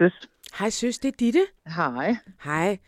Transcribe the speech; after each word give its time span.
søs. 0.00 0.28
Hej 0.58 0.70
søs, 0.70 0.98
det 0.98 1.08
er 1.08 1.16
Ditte. 1.18 1.46
Hej. 1.66 2.16
Hej. 2.44 2.78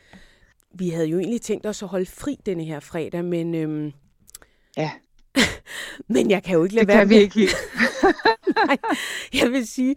Vi 0.74 0.88
havde 0.90 1.06
jo 1.06 1.18
egentlig 1.18 1.40
tænkt 1.42 1.66
os 1.66 1.82
at 1.82 1.88
holde 1.88 2.06
fri 2.06 2.36
denne 2.46 2.64
her 2.64 2.80
fredag, 2.80 3.24
men... 3.24 3.54
Øhm, 3.54 3.92
Ja, 4.76 4.90
men 6.14 6.30
jeg 6.30 6.42
kan 6.42 6.54
jo 6.56 6.64
ikke 6.64 6.74
lade 6.74 6.86
det 6.86 6.94
være 6.94 6.98
kan 7.00 7.08
vi 7.10 7.14
med- 7.14 7.22
ikke 7.22 7.34
helt. 7.40 7.56
Nej, 8.66 8.76
jeg 9.42 9.50
vil 9.52 9.66
sige, 9.66 9.96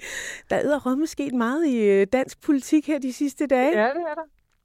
der 0.50 0.56
er 0.56 0.86
rømme 0.86 1.08
sket 1.08 1.34
meget 1.34 1.68
i 1.68 1.78
øh, 1.82 2.08
dansk 2.14 2.42
politik 2.42 2.88
her 2.88 3.00
de 3.00 3.14
sidste 3.14 3.48
dage. 3.48 3.82
Ja, 3.82 3.88
det 3.88 4.02
er 4.10 4.14
der. 4.16 4.22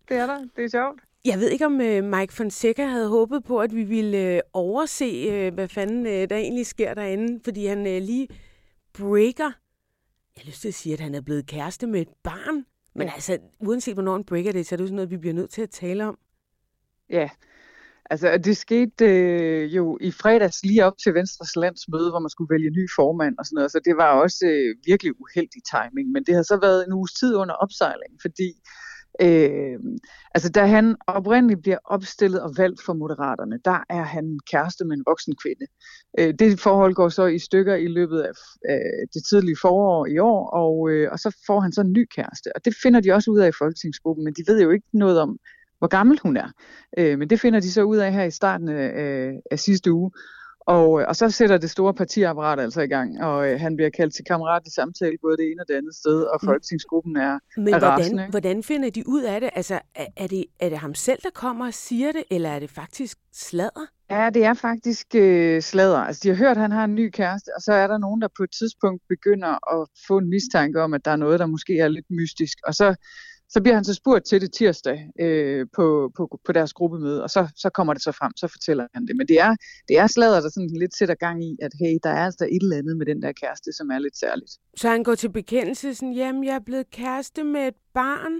Det 0.09 0.17
er 0.17 0.27
der. 0.27 0.39
Det 0.57 0.65
er 0.65 0.69
sjovt. 0.69 1.01
Jeg 1.25 1.39
ved 1.39 1.51
ikke, 1.51 1.67
om 1.67 1.81
øh, 1.81 2.05
Mike 2.05 2.33
Fonseca 2.33 2.87
havde 2.87 3.09
håbet 3.09 3.45
på, 3.45 3.59
at 3.59 3.75
vi 3.75 3.83
ville 3.83 4.19
øh, 4.19 4.41
overse, 4.53 5.05
øh, 5.31 5.55
hvad 5.55 5.69
fanden 5.69 6.07
øh, 6.07 6.31
der 6.31 6.37
egentlig 6.37 6.67
sker 6.67 6.95
derinde, 6.95 7.41
fordi 7.45 7.67
han 7.67 7.87
øh, 7.87 8.03
lige 8.03 8.29
breaker. 8.99 9.51
Jeg 10.41 10.45
har 10.45 10.51
lyst 10.51 10.61
til 10.61 10.69
at 10.69 10.75
sige, 10.75 10.93
at 10.93 11.01
han 11.01 11.15
er 11.15 11.21
blevet 11.21 11.47
kæreste 11.47 11.87
med 11.87 12.01
et 12.01 12.09
barn. 12.23 12.65
Men 12.95 13.07
Ja. 13.07 13.13
altså, 13.15 13.39
uanset 13.59 13.95
hvornår 13.95 14.13
han 14.13 14.25
breaker 14.25 14.53
det, 14.53 14.67
så 14.67 14.75
er 14.75 14.77
det 14.77 14.83
jo 14.83 14.87
sådan 14.87 14.97
noget, 14.97 15.11
vi 15.11 15.17
bliver 15.17 15.35
nødt 15.35 15.51
til 15.51 15.63
at 15.63 15.71
tale 15.71 16.05
om. 16.07 16.19
Ja. 17.11 17.29
Altså, 18.11 18.39
det 18.45 18.57
skete 18.57 19.05
øh, 19.05 19.77
jo 19.77 19.99
i 20.01 20.11
fredags 20.11 20.65
lige 20.65 20.85
op 20.85 20.99
til 21.03 21.15
Venstres 21.15 21.57
landsmøde, 21.57 22.11
hvor 22.11 22.19
man 22.19 22.31
skulle 22.31 22.53
vælge 22.55 22.71
ny 22.71 22.85
formand 22.97 23.35
og 23.39 23.45
sådan 23.47 23.55
noget, 23.55 23.73
så 23.73 23.81
det 23.85 23.97
var 23.97 24.11
også 24.25 24.47
øh, 24.53 24.77
virkelig 24.87 25.13
uheldig 25.21 25.63
timing. 25.75 26.07
Men 26.15 26.25
det 26.25 26.35
har 26.35 26.43
så 26.43 26.57
været 26.67 26.87
en 26.87 26.93
uges 26.93 27.13
tid 27.13 27.35
under 27.43 27.55
opsejling, 27.55 28.13
fordi 28.25 28.49
øh, 29.23 29.79
altså, 30.35 30.51
da 30.51 30.67
han 30.67 30.97
oprindeligt 31.07 31.63
bliver 31.63 31.79
opstillet 31.85 32.43
og 32.43 32.55
valgt 32.59 32.83
for 32.85 32.93
Moderaterne, 32.93 33.59
der 33.65 33.79
er 33.89 34.03
han 34.03 34.39
kæreste 34.51 34.85
med 34.85 34.97
en 34.97 35.03
voksen 35.07 35.35
kvinde. 35.43 35.67
Øh, 36.19 36.35
det 36.39 36.61
forhold 36.61 36.95
går 36.95 37.09
så 37.09 37.27
i 37.27 37.39
stykker 37.39 37.75
i 37.75 37.87
løbet 37.87 38.21
af 38.21 38.33
øh, 38.71 39.07
det 39.15 39.23
tidlige 39.29 39.57
forår 39.61 40.07
i 40.07 40.19
år, 40.19 40.51
og, 40.51 40.91
øh, 40.91 41.09
og 41.13 41.19
så 41.19 41.37
får 41.47 41.61
han 41.61 41.73
så 41.73 41.81
en 41.81 41.93
ny 41.93 42.07
kæreste. 42.17 42.57
Og 42.57 42.65
det 42.65 42.75
finder 42.83 43.01
de 43.01 43.13
også 43.13 43.31
ud 43.31 43.39
af 43.39 43.49
i 43.49 43.59
folketingsgruppen, 43.59 44.25
men 44.25 44.35
de 44.35 44.45
ved 44.47 44.63
jo 44.63 44.71
ikke 44.71 44.87
noget 44.93 45.21
om, 45.21 45.39
hvor 45.79 45.89
gammel 45.89 46.19
hun 46.23 46.37
er. 46.37 46.51
Øh, 46.99 47.19
men 47.19 47.31
det 47.31 47.41
finder 47.41 47.61
de 47.61 47.73
så 47.73 47.83
ud 47.83 47.97
af 47.97 48.13
her 48.13 48.25
i 48.25 48.31
starten 48.31 48.69
af, 48.69 49.33
af 49.51 49.59
sidste 49.59 49.93
uge. 49.93 50.11
Og, 50.67 51.01
øh, 51.01 51.07
og 51.09 51.17
så 51.17 51.31
sætter 51.31 51.59
det 51.59 51.71
store 51.71 51.95
partiapparat 51.95 52.61
altså 52.61 52.81
i 52.81 52.87
gang, 52.87 53.23
og 53.25 53.49
øh, 53.51 53.61
han 53.61 53.77
bliver 53.77 53.91
kaldt 53.91 54.15
til 54.15 54.25
kammeratlig 54.25 54.73
samtale 54.73 55.17
både 55.23 55.37
det 55.37 55.45
ene 55.51 55.63
og 55.63 55.69
det 55.69 55.75
andet 55.75 55.95
sted, 55.95 56.23
og 56.23 56.39
Mm. 56.43 56.47
folketingsgruppen 56.47 57.17
er, 57.17 57.39
Men 57.57 57.69
er 57.75 57.79
hvordan, 57.79 57.89
rasende. 57.89 58.27
hvordan 58.31 58.63
finder 58.63 58.91
de 58.91 59.09
ud 59.09 59.23
af 59.23 59.41
det? 59.41 59.51
Altså, 59.55 59.81
er, 59.95 60.07
er 60.17 60.27
det? 60.27 60.45
er 60.61 60.69
det 60.69 60.79
ham 60.79 60.95
selv, 60.95 61.19
der 61.23 61.31
kommer 61.35 61.67
og 61.67 61.75
siger 61.75 62.13
det, 62.13 62.25
eller 62.31 62.51
er 62.51 62.59
det 62.59 62.71
faktisk 62.71 63.19
sladder? 63.35 63.87
Ja, 64.11 64.31
det 64.35 64.45
er 64.45 64.55
faktisk 64.55 65.07
øh, 65.15 65.63
sladder. 65.63 65.99
Altså, 65.99 66.21
de 66.23 66.29
har 66.29 66.37
hørt, 66.37 66.51
at 66.57 66.63
han 66.63 66.71
har 66.73 66.85
en 66.85 66.95
ny 66.95 67.11
kæreste, 67.11 67.49
og 67.57 67.63
så 67.63 67.73
er 67.73 67.87
der 67.87 67.99
nogen, 67.99 68.21
der 68.23 68.29
på 68.37 68.43
et 68.43 68.51
tidspunkt 68.59 69.03
begynder 69.09 69.81
at 69.81 69.89
få 70.07 70.19
en 70.19 70.29
mistanke 70.31 70.83
om, 70.83 70.95
at 70.95 71.05
der 71.05 71.11
er 71.11 71.17
noget, 71.17 71.41
der 71.41 71.47
måske 71.47 71.79
er 71.79 71.89
lidt 71.89 72.07
mystisk. 72.11 72.59
Og 72.67 72.75
så, 72.75 72.95
så 73.51 73.61
bliver 73.63 73.75
han 73.75 73.85
så 73.85 73.95
spurgt 73.95 74.25
til 74.27 74.41
det 74.41 74.53
tirsdag 74.53 75.11
øh, 75.21 75.67
på, 75.77 76.13
på, 76.17 76.41
på 76.47 76.53
deres 76.53 76.73
gruppemøde, 76.73 77.23
og 77.23 77.31
så, 77.31 77.49
så 77.57 77.71
kommer 77.71 77.93
det 77.95 78.03
så 78.03 78.13
frem, 78.13 78.33
så 78.37 78.49
fortæller 78.49 78.87
han 78.95 79.07
det. 79.07 79.17
Men 79.17 79.29
det 79.29 79.41
er, 79.41 79.57
det 79.89 79.99
er 79.99 80.07
sladder, 80.07 80.41
der 80.41 80.49
sådan 80.49 80.71
lidt 80.81 80.97
sætter 80.99 81.15
gang 81.15 81.45
i, 81.45 81.57
at 81.63 81.73
hey, 81.81 81.99
der 82.03 82.11
er 82.11 82.25
altså 82.25 82.45
et 82.45 82.63
eller 82.63 82.77
andet 82.77 82.97
med 82.97 83.07
den 83.07 83.23
der 83.23 83.33
kæreste, 83.33 83.73
som 83.73 83.91
er 83.91 83.99
lidt 83.99 84.19
særligt. 84.19 84.51
Så 84.77 84.89
han 84.89 85.05
går 85.05 85.15
til 85.15 85.33
bekendelse 85.33 85.95
sådan, 85.95 86.13
jamen, 86.13 86.45
jeg 86.45 86.55
er 86.55 86.65
blevet 86.67 86.91
kæreste 86.91 87.45
med 87.45 87.61
et 87.69 87.75
barn. 87.95 88.33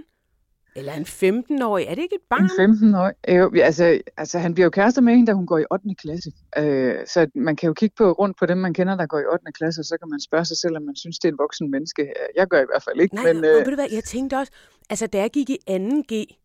Eller 0.75 0.93
en 0.93 1.03
15-årig. 1.03 1.85
Er 1.85 1.95
det 1.95 2.01
ikke 2.01 2.15
et 2.15 2.27
barn? 2.29 2.43
En 2.43 2.95
15-årig. 2.95 3.37
Jo, 3.37 3.51
altså, 3.61 4.01
altså, 4.17 4.39
han 4.39 4.53
bliver 4.53 4.65
jo 4.65 4.69
kærester 4.69 5.01
med 5.01 5.13
hende, 5.13 5.27
da 5.27 5.33
hun 5.33 5.45
går 5.45 5.57
i 5.57 5.65
8. 5.71 5.95
klasse. 6.01 6.31
Øh, 6.57 6.95
så 7.07 7.27
man 7.35 7.55
kan 7.55 7.67
jo 7.67 7.73
kigge 7.73 7.95
på 7.97 8.11
rundt 8.11 8.37
på 8.39 8.45
dem, 8.45 8.57
man 8.57 8.73
kender, 8.73 8.95
der 8.95 9.05
går 9.05 9.19
i 9.19 9.25
8. 9.25 9.51
klasse, 9.57 9.81
og 9.81 9.85
så 9.85 9.97
kan 10.01 10.09
man 10.09 10.19
spørge 10.19 10.45
sig 10.45 10.57
selv, 10.57 10.75
om 10.77 10.83
man 10.83 10.95
synes, 10.95 11.19
det 11.19 11.27
er 11.27 11.31
en 11.31 11.37
voksen 11.37 11.71
menneske. 11.71 12.01
Øh, 12.01 12.27
Jeg 12.35 12.47
gør 12.47 12.61
i 12.61 12.65
hvert 12.71 12.83
fald 12.83 12.99
ikke, 13.01 13.15
Nej, 13.15 13.33
men 13.33 13.43
og 13.43 13.49
øh, 13.49 13.55
ved 13.65 13.65
du 13.65 13.75
hvad, 13.75 13.91
jeg 13.91 14.03
tænkte 14.03 14.35
også, 14.35 14.51
altså 14.91 15.07
da 15.07 15.17
jeg 15.19 15.29
gik 15.31 15.49
i 15.49 15.57
2G, 15.69 16.37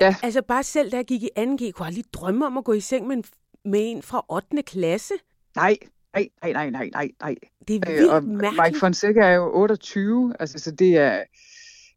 Ja. 0.00 0.14
altså 0.22 0.42
bare 0.42 0.62
selv 0.62 0.90
da 0.92 0.96
jeg 0.96 1.04
gik 1.04 1.22
i 1.22 1.30
2G, 1.38 1.42
kunne 1.42 1.60
jeg 1.62 1.86
aldrig 1.86 2.04
drømme 2.12 2.46
om 2.46 2.58
at 2.58 2.64
gå 2.64 2.72
i 2.72 2.80
seng 2.80 3.06
med 3.06 3.16
en, 3.16 3.24
med 3.64 3.80
en 3.90 4.02
fra 4.02 4.24
8. 4.28 4.62
klasse. 4.62 5.14
nej, 5.56 5.76
nej, 6.14 6.28
nej, 6.42 6.52
nej, 6.70 6.90
nej, 6.92 7.10
nej. 7.22 7.34
Det 7.68 7.76
er 7.76 7.80
Øh, 7.90 7.94
vildt 7.98 8.10
og 8.12 8.24
mærkeligt. 8.24 8.62
Mike 8.66 8.78
Fonseca 8.78 9.20
er 9.20 9.34
jo 9.34 9.50
28, 9.54 10.34
altså 10.40 10.58
så 10.58 10.70
det 10.70 10.96
er, 10.96 11.22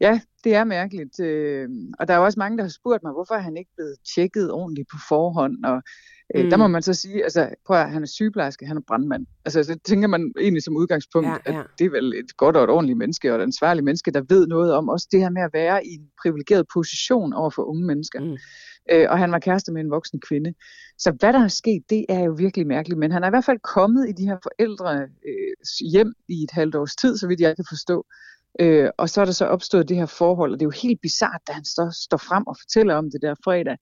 ja, 0.02 0.22
det 0.44 0.56
er 0.56 0.64
mærkeligt. 0.64 1.20
Øh, 1.20 1.70
og 2.00 2.08
der 2.08 2.14
er 2.14 2.18
jo 2.18 2.24
også 2.24 2.40
mange, 2.40 2.58
der 2.58 2.64
har 2.64 2.70
spurgt 2.70 3.04
mig, 3.04 3.12
hvorfor 3.12 3.36
er 3.36 3.40
han 3.40 3.58
ikke 3.58 3.72
blevet 3.78 3.96
tjekket 4.16 4.52
ordentligt 4.52 4.88
på 4.92 4.98
forhånd, 5.10 5.66
og 5.66 5.76
øh, 5.76 6.44
Mm. 6.44 6.50
der 6.50 6.58
må 6.58 6.68
man 6.68 6.82
så 6.82 6.94
sige, 6.94 7.24
altså 7.24 7.50
prøv 7.66 7.78
at, 7.78 7.92
han 7.92 8.02
er 8.04 8.08
sygeplejerske, 8.08 8.66
han 8.66 8.78
er 8.78 8.82
brandmand. 8.88 9.26
Altså 9.46 9.64
så 9.64 9.80
tænker 9.84 10.08
man 10.08 10.34
egentlig 10.40 10.64
som 10.64 10.76
udgangspunkt, 10.78 11.28
Ja, 11.30 11.38
at 11.46 11.56
ja. 11.56 11.62
det 11.80 11.86
er 11.86 11.90
vel 11.90 12.14
et 12.14 12.38
godt 12.38 12.58
og 12.58 12.64
et 12.64 12.70
ordentligt 12.70 12.98
menneske, 12.98 13.32
og 13.34 13.40
et 13.40 13.44
ansvarligt 13.44 13.86
menneske, 13.86 14.12
der 14.12 14.22
ved 14.30 14.48
noget 14.48 14.74
om 14.74 14.90
også 14.90 15.08
det 15.12 15.20
her 15.20 15.30
med 15.30 15.42
at 15.42 15.50
være 15.54 15.86
i 15.86 15.94
en 15.94 16.08
privilegeret 16.22 16.66
position 16.74 17.34
over 17.34 17.50
for 17.50 17.64
unge 17.64 17.86
mennesker. 17.86 18.20
Mm. 18.20 18.38
Øh, 18.92 19.08
og 19.10 19.18
han 19.18 19.32
var 19.32 19.40
kæreste 19.40 19.72
med 19.72 19.82
en 19.82 19.92
voksen 19.92 20.20
kvinde. 20.28 20.54
Så 20.98 21.12
hvad 21.20 21.34
der 21.34 21.44
er 21.44 21.48
sket, 21.48 21.84
det 21.90 22.06
er 22.10 22.20
jo 22.20 22.32
virkelig 22.38 22.68
mærkeligt. 22.68 23.00
Men 23.00 23.12
han 23.12 23.24
er 23.24 23.28
i 23.28 23.30
hvert 23.30 23.46
fald 23.46 23.60
kommet 23.60 24.10
i 24.10 24.12
de 24.12 24.26
her 24.28 24.38
forældre 24.44 25.02
øh, 25.02 25.90
hjem 25.92 26.14
i 26.30 26.44
et 26.44 26.52
halvt 26.52 26.76
års 26.76 26.96
tid, 26.96 27.18
så 27.18 27.28
vidt 27.28 27.40
jeg 27.40 27.56
kan 27.56 27.66
forstå. 27.70 28.06
Øh, 28.60 28.90
og 28.98 29.10
så 29.10 29.22
er 29.22 29.26
der 29.26 29.32
så 29.32 29.46
opstået 29.46 29.90
det 29.90 29.98
her 29.98 30.06
forhold, 30.06 30.52
og 30.54 30.60
det 30.60 30.66
er 30.66 30.68
jo 30.68 30.80
helt 30.82 31.02
bizart, 31.02 31.42
da 31.48 31.54
han 31.54 31.66
så 31.66 31.98
står 32.06 32.18
frem 32.18 32.48
og 32.48 32.56
fortæller 32.62 32.96
om 32.96 33.06
det 33.12 33.22
der 33.22 33.36
fredag, 33.44 33.78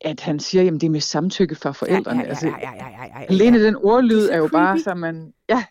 at 0.00 0.20
han 0.20 0.40
siger, 0.40 0.62
jamen 0.64 0.80
det 0.80 0.86
er 0.86 0.90
med 0.90 1.00
samtykke 1.00 1.54
fra 1.54 1.72
forældrene. 1.72 2.20
Ja, 2.20 2.24
ja, 2.24 2.28
Altså, 2.28 2.46
ja, 2.46 2.52
ja, 2.60 2.70
ja, 2.74 2.88
ja, 2.90 3.04
ja, 3.04 3.20
ja. 3.20 3.26
alene 3.28 3.64
den 3.64 3.76
ordlyd 3.76 4.28
er 4.28 4.32
er 4.32 4.36
jo 4.38 4.48
bare, 4.52 4.78
så 4.78 4.94
man, 4.94 5.32
ja, 5.48 5.64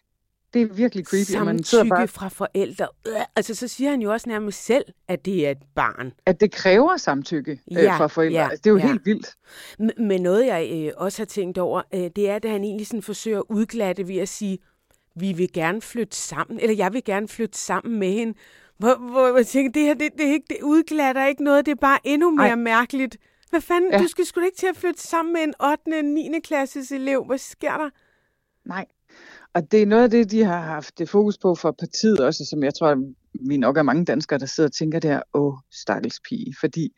det 0.53 0.61
er 0.61 0.65
virkelig 0.73 1.05
creepy. 1.05 1.39
og 1.39 1.45
man 1.45 1.63
sidder 1.63 1.83
Samtykke 1.83 1.95
bare, 1.95 2.07
fra 2.07 2.27
forældre. 2.27 2.87
Øh, 3.07 3.13
Altså, 3.35 3.55
så 3.55 3.67
siger 3.67 3.89
han 3.89 4.01
jo 4.01 4.11
også 4.11 4.29
nærmest 4.29 4.65
selv, 4.65 4.85
at 5.07 5.25
det 5.25 5.47
er 5.47 5.51
et 5.51 5.57
barn. 5.75 6.11
at 6.25 6.41
det 6.41 6.51
kræver 6.51 6.97
samtykke 6.97 7.51
øh, 7.51 7.57
Ja, 7.83 7.97
fra 7.97 8.07
forældre. 8.07 8.39
ja, 8.41 8.49
altså, 8.49 8.61
det 8.63 8.69
er 8.69 8.71
jo 8.73 8.77
ja. 8.77 8.87
helt 8.87 9.05
vildt. 9.05 9.27
Men 9.99 10.21
noget, 10.21 10.45
jeg 10.45 10.69
øh, 10.73 10.91
også 10.97 11.19
har 11.21 11.25
tænkt 11.25 11.57
over, 11.57 11.81
øh, 11.93 12.09
det 12.15 12.29
er, 12.29 12.35
at 12.35 12.45
han 12.45 12.63
egentlig 12.63 12.87
sådan 12.87 13.01
forsøger 13.01 13.39
at 13.39 13.45
udglatte 13.49 14.07
ved 14.07 14.17
at 14.17 14.29
sige, 14.29 14.57
vi 15.15 15.33
vil 15.33 15.53
gerne 15.53 15.81
flytte 15.81 16.15
sammen, 16.17 16.59
eller 16.59 16.75
jeg 16.75 16.93
vil 16.93 17.03
gerne 17.03 17.27
flytte 17.27 17.57
sammen 17.57 17.99
med 17.99 18.11
hende. 18.11 18.33
Hvor, 18.77 18.95
hvor 19.11 19.37
jeg 19.37 19.47
tænker, 19.47 19.71
det 19.71 19.81
her, 19.81 19.93
det, 19.93 20.09
det, 20.17 20.23
ikke, 20.23 20.45
det 20.49 20.57
udglatter 20.63 21.25
ikke 21.25 21.43
noget, 21.43 21.65
det 21.65 21.71
er 21.71 21.75
bare 21.81 21.99
endnu 22.03 22.31
mere 22.31 22.47
Ej. 22.49 22.55
mærkeligt. 22.55 23.17
Hvad 23.49 23.61
fanden, 23.61 23.91
Ja. 23.91 23.97
du 23.97 24.07
skal 24.07 24.25
sgu 24.25 24.39
ikke 24.39 24.57
til 24.57 24.67
at 24.67 24.77
flytte 24.77 25.01
sammen 25.01 25.33
med 25.33 25.41
en 25.41 25.53
8. 25.71 25.99
og 25.99 26.05
9. 26.05 26.39
klasses 26.43 26.91
elev. 26.91 27.25
Hvad 27.25 27.37
sker 27.37 27.77
der? 27.77 27.89
Nej. 28.65 28.85
Og 29.53 29.71
det 29.71 29.81
er 29.81 29.85
noget 29.85 30.03
af 30.03 30.09
det, 30.09 30.31
de 30.31 30.43
har 30.43 30.59
haft 30.61 30.99
det 30.99 31.09
fokus 31.09 31.37
på 31.37 31.55
for 31.55 31.71
partiet 31.79 32.19
også, 32.19 32.45
som 32.49 32.63
jeg 32.63 32.73
tror, 32.73 32.95
vi 33.47 33.57
nok 33.57 33.77
er 33.77 33.83
mange 33.83 34.05
danskere, 34.05 34.39
der 34.39 34.45
sidder 34.45 34.69
og 34.69 34.73
tænker 34.73 34.99
der, 34.99 35.21
åh, 35.33 35.53
stakkels 35.71 36.19
pige. 36.29 36.55
Fordi 36.59 36.89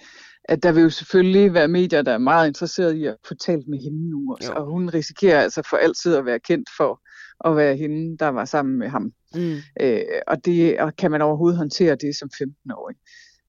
at 0.43 0.63
der 0.63 0.71
vil 0.71 0.83
jo 0.83 0.89
selvfølgelig 0.89 1.53
være 1.53 1.67
medier, 1.67 2.01
der 2.01 2.11
er 2.11 2.17
meget 2.17 2.47
interesserede 2.47 2.97
i 2.99 3.05
at 3.05 3.15
få 3.27 3.33
talt 3.35 3.67
med 3.67 3.79
hende 3.79 4.09
nu 4.09 4.35
også. 4.39 4.53
Jo. 4.53 4.59
Og 4.59 4.65
hun 4.71 4.89
risikerer 4.89 5.41
altså 5.41 5.61
for 5.69 5.77
altid 5.77 6.15
at 6.15 6.25
være 6.25 6.39
kendt 6.39 6.69
for 6.77 7.01
at 7.45 7.55
være 7.55 7.75
hende, 7.75 8.17
der 8.17 8.27
var 8.27 8.45
sammen 8.45 8.77
med 8.79 8.87
ham. 8.89 9.11
Mm. 9.35 9.55
Øh, 9.81 10.01
og, 10.27 10.45
det, 10.45 10.79
og 10.79 10.95
kan 10.95 11.11
man 11.11 11.21
overhovedet 11.21 11.57
håndtere 11.57 11.95
det 11.95 12.15
som 12.15 12.29
15-årig? 12.43 12.95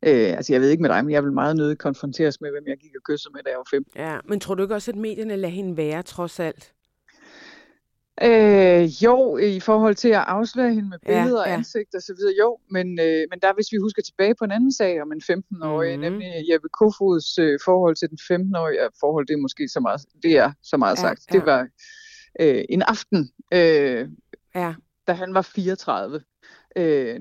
Øh, 0.02 0.36
altså 0.36 0.52
jeg 0.52 0.60
ved 0.60 0.70
ikke 0.70 0.82
med 0.82 0.90
dig, 0.90 1.04
men 1.04 1.12
jeg 1.12 1.24
vil 1.24 1.32
meget 1.32 1.56
nødig 1.56 1.78
konfronteres 1.78 2.40
med, 2.40 2.50
hvem 2.50 2.64
jeg 2.66 2.76
gik 2.76 2.90
og 2.96 3.02
kyssede 3.04 3.32
med, 3.34 3.42
da 3.42 3.50
jeg 3.50 3.58
var 3.58 3.66
15. 3.70 3.92
Ja, 3.96 4.18
men 4.28 4.40
tror 4.40 4.54
du 4.54 4.62
ikke 4.62 4.74
også, 4.74 4.90
at 4.90 4.96
medierne 4.96 5.36
lader 5.36 5.54
hende 5.54 5.76
være, 5.76 6.02
trods 6.02 6.40
alt? 6.40 6.72
Øh, 8.22 8.84
jo, 9.04 9.36
i 9.36 9.60
forhold 9.60 9.94
til 9.94 10.08
at 10.08 10.24
afsløre 10.36 10.74
hende 10.74 10.88
med 10.88 10.98
Ja, 11.06 11.22
billeder 11.22 11.42
og 11.42 11.48
ja. 11.48 11.54
ansigt 11.54 11.94
og 11.94 12.02
så 12.02 12.14
videre, 12.18 12.34
jo. 12.40 12.58
Men, 12.70 12.86
øh, 13.00 13.22
men 13.30 13.38
der, 13.42 13.54
hvis 13.54 13.72
vi 13.72 13.76
husker 13.86 14.02
tilbage 14.02 14.34
på 14.38 14.44
en 14.44 14.50
anden 14.50 14.72
sag 14.72 15.02
om 15.02 15.12
en 15.12 15.22
15-årig, 15.32 15.90
Mhm. 15.96 16.00
mm-hmm. 16.04 16.12
nemlig 16.12 16.28
Jeppe 16.52 16.68
Kofods 16.78 17.38
øh, 17.38 17.58
forhold 17.64 17.96
til 17.96 18.08
den 18.12 18.18
15-årige, 18.30 18.76
ja, 18.82 18.86
forhold 19.00 19.26
det 19.26 19.34
er 19.34 19.42
måske 19.46 19.68
så 19.68 19.80
meget, 19.80 20.00
det 20.22 20.32
er 20.44 20.52
så 20.62 20.76
meget 20.76 20.96
Ja, 20.96 21.00
sagt. 21.00 21.20
ja. 21.32 21.38
Det 21.38 21.46
var 21.46 21.60
øh, 22.40 22.64
en 22.68 22.82
aften, 22.82 23.30
øh, 23.54 24.08
Ja. 24.54 24.74
da 25.06 25.12
han 25.12 25.34
var 25.34 25.42
34. 25.42 26.20
Øh, 26.76 27.20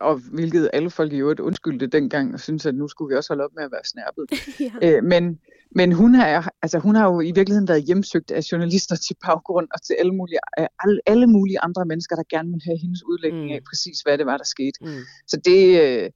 og 0.00 0.16
hvilket 0.32 0.70
alle 0.72 0.90
folk 0.90 1.12
i 1.12 1.16
øvrigt 1.16 1.40
undskyldte 1.40 1.86
dengang, 1.86 2.34
og 2.34 2.40
syntes, 2.40 2.66
at 2.66 2.74
nu 2.74 2.88
skulle 2.88 3.08
vi 3.12 3.16
også 3.16 3.30
holde 3.30 3.44
op 3.44 3.50
med 3.56 3.64
at 3.64 3.72
være 3.72 3.84
snærpet. 3.84 4.24
ja. 4.82 4.96
Øh, 4.96 5.04
men 5.04 5.38
men 5.70 5.92
hun, 5.92 6.14
har, 6.14 6.52
altså, 6.62 6.78
hun 6.78 6.94
har 6.94 7.04
jo 7.12 7.20
i 7.20 7.32
virkeligheden 7.32 7.68
været 7.68 7.82
hjemsøgt 7.82 8.30
af 8.30 8.40
journalister 8.52 8.96
til 8.96 9.16
baggrund 9.26 9.68
og 9.74 9.82
til 9.82 9.96
alle 9.98 10.12
mulige, 10.14 10.38
af 10.56 10.68
alle, 10.84 11.00
alle 11.06 11.26
mulige 11.26 11.60
andre 11.60 11.84
mennesker, 11.84 12.16
der 12.16 12.22
gerne 12.30 12.50
vil 12.52 12.62
have 12.64 12.78
hendes 12.78 13.04
udlægning 13.04 13.44
Mm. 13.44 13.52
af 13.52 13.60
præcis, 13.70 14.00
hvad 14.00 14.18
det 14.18 14.26
var, 14.26 14.36
der 14.36 14.44
skete. 14.44 14.78
Mm. 14.80 15.02
Så 15.26 15.36
det, 15.44 15.60
øh, 15.82 16.10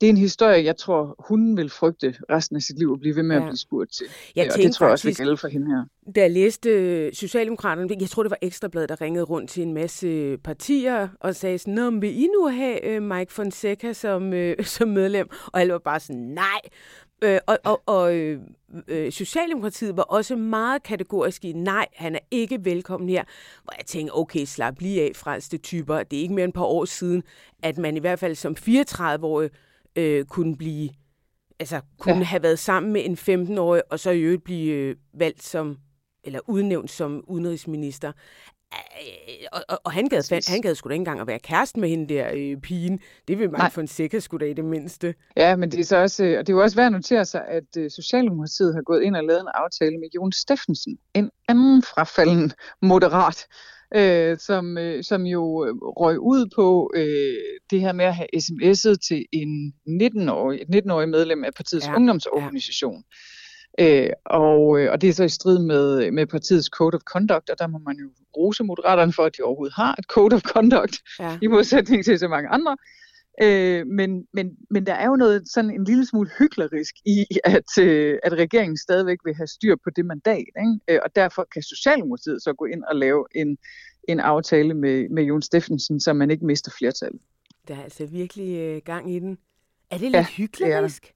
det 0.00 0.06
er 0.06 0.10
en 0.10 0.16
historie, 0.16 0.64
jeg 0.64 0.76
tror, 0.76 1.14
hun 1.18 1.56
vil 1.56 1.70
frygte 1.70 2.14
resten 2.30 2.56
af 2.56 2.62
sit 2.62 2.78
liv 2.78 2.90
at 2.92 3.00
blive 3.00 3.16
ved 3.16 3.22
med 3.22 3.36
Ja. 3.36 3.42
at 3.42 3.46
blive 3.48 3.56
spurgt 3.58 3.92
til. 3.92 4.06
Jeg 4.36 4.46
Øh, 4.46 4.50
og 4.54 4.58
det 4.62 4.74
tror 4.74 4.86
jeg 4.86 4.92
også 4.92 5.08
vil 5.08 5.16
gælde 5.16 5.36
for 5.36 5.48
hende 5.48 5.66
her. 5.66 6.12
Da 6.14 6.20
jeg 6.20 6.30
læste 6.30 6.70
øh, 6.70 7.12
Socialdemokraterne, 7.12 7.96
jeg 8.00 8.08
tror 8.08 8.22
det 8.22 8.30
var 8.30 8.38
Ekstrabladet, 8.42 8.88
der 8.88 9.00
ringede 9.00 9.24
rundt 9.24 9.50
til 9.50 9.62
en 9.62 9.74
masse 9.74 10.38
partier 10.44 11.08
og 11.20 11.36
sagde 11.36 11.58
sådan, 11.58 11.74
Nå, 11.74 11.90
vil 11.90 12.22
I 12.22 12.26
nu 12.26 12.48
have 12.48 12.84
øh, 12.84 13.02
Mike 13.02 13.32
Fonseca 13.32 13.92
som, 13.92 14.32
øh, 14.32 14.64
som 14.76 14.88
medlem? 14.88 15.28
Og 15.46 15.60
alle 15.60 15.72
var 15.72 15.78
bare 15.78 16.00
sådan, 16.00 16.16
nej. 16.22 16.60
Øh, 17.22 17.38
og 17.46 17.58
og, 17.64 17.82
og 17.86 18.16
øh, 18.16 18.40
øh, 18.88 19.12
Socialdemokratiet 19.12 19.96
var 19.96 20.02
også 20.02 20.36
meget 20.36 20.82
kategorisk 20.82 21.44
i, 21.44 21.52
nej, 21.52 21.86
han 21.94 22.14
er 22.14 22.18
ikke 22.30 22.58
velkommen 22.64 23.08
her. 23.08 23.24
Hvor 23.64 23.72
jeg 23.78 23.86
tænkte, 23.86 24.12
okay, 24.16 24.44
slap 24.44 24.80
lige 24.80 25.02
af, 25.02 25.10
franske 25.14 25.58
typer. 25.58 26.02
Det 26.02 26.16
er 26.18 26.22
ikke 26.22 26.34
mere 26.34 26.44
end 26.44 26.50
et 26.50 26.54
par 26.54 26.64
år 26.64 26.84
siden, 26.84 27.22
at 27.62 27.78
man 27.78 27.96
i 27.96 28.00
hvert 28.00 28.18
fald 28.18 28.34
som 28.34 28.56
34-årig 28.58 29.50
øh, 29.96 30.24
kunne 30.24 30.56
blive 30.56 30.90
altså 31.60 31.80
kunne 31.98 32.16
ja. 32.16 32.22
have 32.22 32.42
været 32.42 32.58
sammen 32.58 32.92
med 32.92 33.02
en 33.04 33.14
15-årig, 33.52 33.82
og 33.90 34.00
så 34.00 34.10
i 34.10 34.20
øvrigt 34.20 34.44
blive 34.44 34.74
øh, 34.74 34.96
valgt 35.14 35.42
som, 35.42 35.76
eller 36.24 36.40
udnævnt 36.46 36.90
som 36.90 37.24
udenrigsminister. 37.26 38.12
Øh, 38.72 39.46
og, 39.52 39.64
og, 39.68 39.80
og 39.84 39.92
han 39.92 40.08
gad, 40.08 40.22
fandt, 40.28 40.48
han 40.48 40.60
gad 40.60 40.74
sgu 40.74 40.88
da 40.88 40.92
ikke 40.92 41.00
engang 41.00 41.20
at 41.20 41.26
være 41.26 41.38
kæreste 41.38 41.80
med 41.80 41.88
hende 41.88 42.14
der 42.14 42.30
øh, 42.34 42.56
pigen. 42.60 43.00
Det 43.28 43.38
vil 43.38 43.50
man 43.50 43.70
få 43.70 43.80
en 43.80 43.86
sikker 43.86 44.20
sgu 44.20 44.36
da 44.36 44.44
i 44.44 44.52
det 44.52 44.64
mindste. 44.64 45.14
Ja, 45.36 45.56
men 45.56 45.70
det 45.70 45.80
er 45.80 45.84
så 45.84 45.96
også, 45.96 46.24
øh, 46.24 46.38
og 46.38 46.46
det 46.46 46.52
er 46.52 46.56
jo 46.56 46.62
også 46.62 46.76
værd 46.76 46.86
at 46.86 46.92
notere 46.92 47.24
sig, 47.24 47.44
at 47.48 47.76
øh, 47.78 47.90
Socialdemokratiet 47.90 48.74
har 48.74 48.82
gået 48.82 49.02
ind 49.02 49.16
og 49.16 49.24
lavet 49.24 49.40
en 49.40 49.48
aftale 49.54 49.98
med 49.98 50.08
Jon 50.14 50.32
Steffensen, 50.32 50.98
en 51.14 51.30
anden 51.48 51.82
frafalden 51.82 52.52
moderat, 52.82 53.46
øh, 53.96 54.38
som, 54.38 54.78
øh, 54.78 55.04
som 55.04 55.22
jo 55.22 55.64
øh, 55.66 55.74
røg 55.74 56.18
ud 56.18 56.50
på 56.54 56.90
øh, 56.94 57.58
det 57.70 57.80
her 57.80 57.92
med 57.92 58.04
at 58.04 58.14
have 58.14 58.28
sms'et 58.36 58.96
til 59.08 59.26
en 59.32 59.72
19-årig, 59.88 60.60
et 60.60 60.84
19-årig 60.84 61.08
medlem 61.08 61.44
af 61.44 61.54
partiets 61.54 61.86
ja. 61.86 61.94
ungdomsorganisation. 61.96 63.04
Ja. 63.78 64.06
Øh, 64.06 64.10
og, 64.26 64.80
øh, 64.80 64.92
og 64.92 65.00
det 65.00 65.08
er 65.08 65.12
så 65.12 65.24
i 65.24 65.28
strid 65.28 65.58
med, 65.58 66.10
med 66.10 66.26
partiets 66.26 66.68
Code 66.68 66.94
of 66.94 67.00
Conduct, 67.00 67.50
og 67.50 67.58
der 67.58 67.66
må 67.66 67.78
man 67.78 67.96
jo 67.96 68.08
rose 68.36 68.64
moderaterne 68.64 69.12
for, 69.12 69.22
at 69.22 69.36
de 69.36 69.42
overhovedet 69.42 69.74
har 69.74 69.94
et 69.98 70.04
Code 70.04 70.34
of 70.34 70.42
Conduct, 70.42 70.96
ja. 71.20 71.38
i 71.42 71.46
modsætning 71.46 72.04
til 72.04 72.18
så 72.18 72.28
mange 72.28 72.48
andre. 72.48 72.76
Øh, 73.42 73.86
men, 73.86 74.26
men, 74.32 74.56
men 74.70 74.86
der 74.86 74.94
er 74.94 75.06
jo 75.06 75.16
noget 75.16 75.48
sådan 75.48 75.70
en 75.70 75.84
lille 75.84 76.06
smule 76.06 76.30
hyklerisk 76.38 76.94
i, 77.06 77.26
at, 77.44 77.78
øh, 77.80 78.18
at 78.22 78.32
regeringen 78.32 78.76
stadigvæk 78.76 79.18
vil 79.24 79.34
have 79.34 79.46
styr 79.46 79.76
på 79.84 79.90
det 79.96 80.04
mandat, 80.06 80.36
ikke? 80.38 80.78
Øh, 80.88 80.98
og 81.04 81.16
derfor 81.16 81.46
kan 81.52 81.62
Socialdemokratiet 81.62 82.42
så 82.42 82.52
gå 82.52 82.64
ind 82.64 82.84
og 82.84 82.96
lave 82.96 83.26
en, 83.34 83.58
en 84.08 84.20
aftale 84.20 84.74
med, 84.74 85.08
med 85.08 85.22
Jon 85.22 85.42
Steffensen, 85.42 86.00
så 86.00 86.12
man 86.12 86.30
ikke 86.30 86.46
mister 86.46 86.70
flertal. 86.78 87.12
Der 87.68 87.76
er 87.76 87.82
altså 87.82 88.06
virkelig 88.06 88.58
øh, 88.58 88.82
gang 88.84 89.14
i 89.14 89.18
den. 89.18 89.38
Er 89.90 89.98
det 89.98 90.10
lidt 90.10 90.14
ja, 90.14 90.26
hyklerisk? 90.36 91.02
Det 91.02 91.14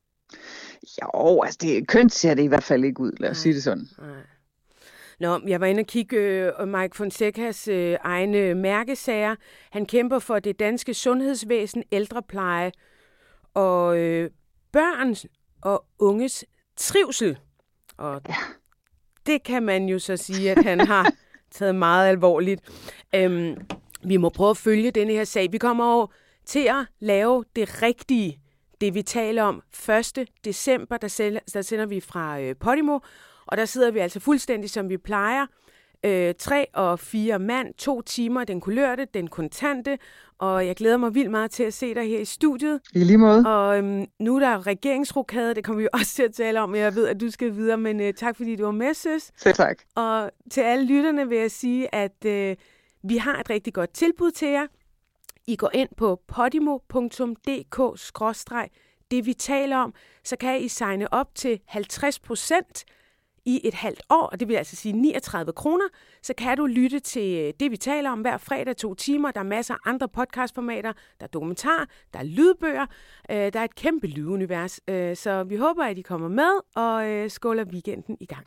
jo, 1.03 1.43
altså 1.43 1.59
det, 1.63 1.89
kønt 1.89 2.13
ser 2.13 2.35
det 2.35 2.43
i 2.43 2.47
hvert 2.47 2.63
fald 2.63 2.85
ikke 2.85 3.01
ud, 3.01 3.13
lad 3.21 3.31
os 3.31 3.39
sige 3.39 3.55
det 3.55 3.63
sådan. 3.63 3.87
Nej. 3.99 4.09
Nå, 5.21 5.41
jeg 5.47 5.61
var 5.61 5.67
inde 5.67 5.81
og 5.81 5.87
kigge 5.87 6.17
øh, 6.17 6.69
Mike 6.69 6.97
Fonsecas 6.97 7.69
øh, 7.69 7.97
egne 8.01 8.55
mærkesager. 8.55 9.37
Han 9.71 9.87
kæmper 9.87 10.19
for 10.19 10.39
det 10.39 10.59
danske 10.59 10.95
sundhedsvæsen, 10.95 11.85
ældrepleje 11.93 12.73
og 13.55 13.99
øh, 13.99 14.31
børn 14.73 15.17
og 15.63 15.85
unges 15.99 16.45
trivsel. 16.77 17.39
Og 17.97 18.21
ja. 18.29 18.35
det 19.27 19.43
kan 19.43 19.63
man 19.63 19.89
jo 19.89 19.99
så 19.99 20.17
sige, 20.17 20.51
at 20.51 20.65
han 20.65 20.81
har 20.81 21.13
taget 21.55 21.75
meget 21.75 22.09
alvorligt. 22.09 22.61
Øhm, 23.15 23.57
vi 24.05 24.17
må 24.17 24.29
prøve 24.29 24.51
at 24.51 24.57
følge 24.57 24.91
denne 24.91 25.13
her 25.13 25.25
sag. 25.25 25.53
Vi 25.53 25.59
kommer 25.59 25.85
over 25.85 26.07
til 26.47 26.69
at 26.69 26.87
lave 27.01 27.45
det 27.57 27.83
rigtige 27.83 28.41
det, 28.81 28.95
vi 28.95 29.03
taler 29.03 29.43
om 29.43 29.63
1. 29.89 30.29
december, 30.45 30.97
der 30.97 31.09
sender, 31.09 31.41
der 31.55 31.63
sender 31.63 31.87
vi 31.87 32.01
fra 32.01 32.41
øh, 32.41 32.57
Podimo, 32.57 32.99
og 33.47 33.57
der 33.57 33.65
sidder 33.65 33.91
vi 33.91 33.99
altså 33.99 34.21
fuldstændig, 34.21 34.71
som 34.71 34.89
vi 34.89 34.97
plejer. 34.97 35.47
Øh, 36.05 36.35
tre 36.39 36.67
og 36.75 36.99
fire 36.99 37.39
mand, 37.39 37.75
to 37.75 38.03
timer, 38.03 38.45
den 38.45 38.61
kulørte, 38.61 39.07
den 39.15 39.29
kontante, 39.29 39.99
og 40.39 40.67
jeg 40.67 40.77
glæder 40.77 40.97
mig 40.97 41.15
vildt 41.15 41.31
meget 41.31 41.51
til 41.51 41.63
at 41.63 41.75
se 41.75 41.95
dig 41.95 42.09
her 42.09 42.19
i 42.19 42.25
studiet. 42.25 42.81
I 42.95 43.05
lige 43.05 43.19
måde. 43.19 43.47
Og 43.47 43.79
øhm, 43.79 44.07
nu 44.21 44.37
er 44.37 44.41
der 44.41 44.67
regeringsrokade, 44.67 45.55
det 45.55 45.65
kommer 45.65 45.83
vi 45.83 45.89
også 46.01 46.15
til 46.15 46.23
at 46.23 46.35
tale 46.35 46.61
om, 46.61 46.75
jeg 46.75 46.95
ved, 46.95 47.09
at 47.09 47.21
du 47.21 47.31
skal 47.31 47.57
videre, 47.57 47.79
men 47.79 48.01
øh, 48.01 48.15
tak 48.15 48.37
fordi 48.37 48.57
du 48.57 48.65
var 48.65 48.71
med, 48.71 48.95
søs. 48.95 49.31
Selv 49.37 49.55
tak. 49.55 49.79
Og 49.95 50.31
til 50.51 50.61
alle 50.61 50.87
lytterne 50.87 51.29
vil 51.29 51.39
jeg 51.39 51.51
sige, 51.51 51.95
at 51.95 52.25
øh, 52.27 52.57
vi 53.03 53.17
har 53.17 53.41
et 53.41 53.51
rigtig 53.51 53.75
godt 53.75 53.91
tilbud 53.91 54.31
til 54.31 54.49
jer. 54.49 54.67
I 55.47 55.57
går 55.57 55.71
ind 55.75 55.89
på 55.97 56.21
podimo.dk 56.29 57.79
det 59.11 59.27
vi 59.27 59.33
taler 59.33 59.77
om, 59.77 59.95
så 60.25 60.37
kan 60.37 60.61
I 60.61 60.69
signe 60.69 61.15
op 61.15 61.35
til 61.35 61.61
50 61.67 62.19
procent 62.19 62.85
i 63.47 63.61
et 63.65 63.75
halvt 63.75 64.03
år, 64.11 64.27
og 64.27 64.41
det 64.41 64.49
vil 64.49 64.55
altså 64.55 64.77
sige 64.77 64.93
39 64.93 65.53
kroner, 65.53 65.85
så 66.23 66.35
kan 66.39 66.57
du 66.57 66.67
lytte 66.67 67.01
til 67.01 67.39
øh, 67.39 67.53
det, 67.61 67.71
vi 67.71 67.77
taler 67.77 68.11
om 68.11 68.21
hver 68.21 68.39
fredag 68.39 68.77
to 68.77 68.95
timer. 68.95 69.31
Der 69.31 69.41
er 69.41 69.45
masser 69.45 69.75
af 69.75 69.79
andre 69.91 70.09
podcastformater, 70.09 70.93
der 70.93 71.25
er 71.25 71.31
dokumentar, 71.31 71.89
der 72.13 72.19
er 72.19 72.25
lydbøger, 72.25 72.87
øh, 73.31 73.37
der 73.37 73.61
er 73.61 73.65
et 73.65 73.75
kæmpe 73.75 74.07
lydunivers. 74.07 74.81
Øh, 74.89 75.17
så 75.17 75.43
vi 75.43 75.57
håber, 75.57 75.85
at 75.85 75.99
I 75.99 76.03
kommer 76.03 76.29
med, 76.29 76.61
og 76.75 77.09
øh, 77.09 77.31
skåler 77.31 77.65
weekenden 77.65 78.17
i 78.21 78.27
gang. 78.27 78.47